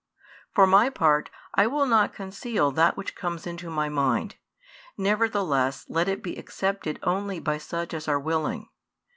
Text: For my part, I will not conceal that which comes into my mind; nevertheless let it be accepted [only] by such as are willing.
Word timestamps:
For 0.55 0.65
my 0.65 0.89
part, 0.89 1.29
I 1.53 1.67
will 1.67 1.85
not 1.85 2.11
conceal 2.11 2.71
that 2.71 2.97
which 2.97 3.13
comes 3.15 3.45
into 3.45 3.69
my 3.69 3.87
mind; 3.87 4.35
nevertheless 4.97 5.85
let 5.89 6.09
it 6.09 6.23
be 6.23 6.37
accepted 6.39 6.97
[only] 7.03 7.39
by 7.39 7.59
such 7.59 7.93
as 7.93 8.07
are 8.07 8.19
willing. 8.19 8.69